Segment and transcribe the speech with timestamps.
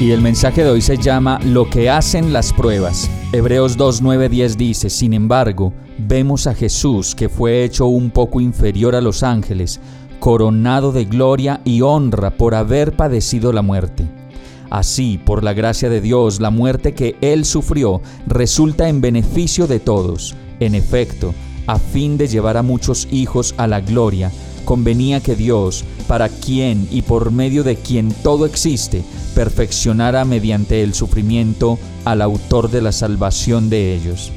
[0.00, 3.10] Y el mensaje de hoy se llama Lo que hacen las pruebas.
[3.32, 8.40] Hebreos 2, 9, 10 dice, Sin embargo, vemos a Jesús que fue hecho un poco
[8.40, 9.78] inferior a los ángeles,
[10.18, 14.08] coronado de gloria y honra por haber padecido la muerte.
[14.70, 19.80] Así, por la gracia de Dios, la muerte que Él sufrió resulta en beneficio de
[19.80, 20.34] todos.
[20.60, 21.34] En efecto,
[21.66, 24.32] a fin de llevar a muchos hijos a la gloria,
[24.64, 29.04] convenía que Dios, para quien y por medio de quien todo existe,
[29.36, 34.32] perfeccionara mediante el sufrimiento al autor de la salvación de ellos.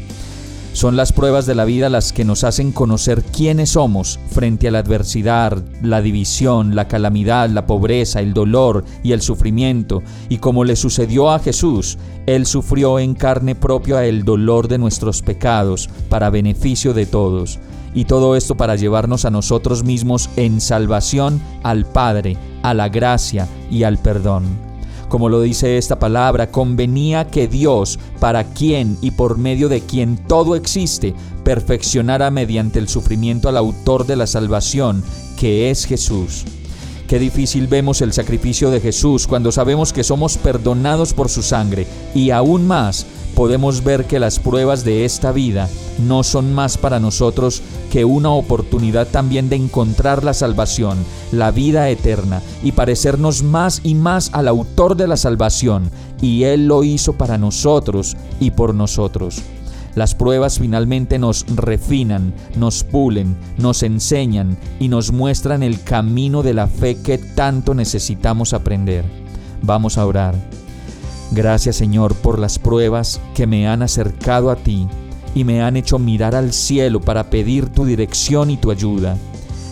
[0.73, 4.71] Son las pruebas de la vida las que nos hacen conocer quiénes somos frente a
[4.71, 10.03] la adversidad, la división, la calamidad, la pobreza, el dolor y el sufrimiento.
[10.29, 15.23] Y como le sucedió a Jesús, Él sufrió en carne propia el dolor de nuestros
[15.23, 17.57] pecados para beneficio de todos.
[17.93, 23.47] Y todo esto para llevarnos a nosotros mismos en salvación al Padre, a la gracia
[23.69, 24.73] y al perdón
[25.13, 30.17] como lo dice esta palabra, convenía que Dios, para quien y por medio de quien
[30.17, 35.03] todo existe, perfeccionara mediante el sufrimiento al autor de la salvación,
[35.37, 36.45] que es Jesús.
[37.07, 41.85] Qué difícil vemos el sacrificio de Jesús cuando sabemos que somos perdonados por su sangre
[42.15, 43.05] y aún más
[43.35, 48.31] podemos ver que las pruebas de esta vida no son más para nosotros que una
[48.31, 50.97] oportunidad también de encontrar la salvación,
[51.31, 55.89] la vida eterna y parecernos más y más al autor de la salvación,
[56.21, 59.41] y Él lo hizo para nosotros y por nosotros.
[59.95, 66.55] Las pruebas finalmente nos refinan, nos pulen, nos enseñan y nos muestran el camino de
[66.55, 69.05] la fe que tanto necesitamos aprender.
[69.61, 70.62] Vamos a orar.
[71.33, 74.87] Gracias Señor por las pruebas que me han acercado a ti
[75.33, 79.17] y me han hecho mirar al cielo para pedir tu dirección y tu ayuda.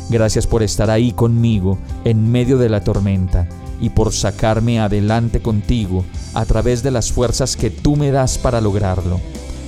[0.09, 3.47] Gracias por estar ahí conmigo en medio de la tormenta
[3.79, 8.59] y por sacarme adelante contigo a través de las fuerzas que tú me das para
[8.59, 9.19] lograrlo.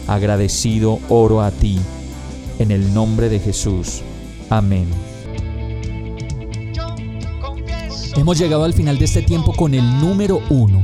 [0.07, 1.79] Agradecido oro a ti,
[2.57, 4.01] en el nombre de Jesús.
[4.49, 4.87] Amén.
[8.15, 10.83] Hemos llegado al final de este tiempo con el número uno